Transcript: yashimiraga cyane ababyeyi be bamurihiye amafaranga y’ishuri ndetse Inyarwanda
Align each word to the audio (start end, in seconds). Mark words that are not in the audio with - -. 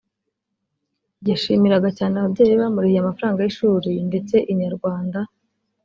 yashimiraga 1.29 1.89
cyane 1.97 2.13
ababyeyi 2.17 2.51
be 2.55 2.61
bamurihiye 2.63 2.99
amafaranga 3.01 3.39
y’ishuri 3.41 3.91
ndetse 4.09 4.35
Inyarwanda 4.51 5.19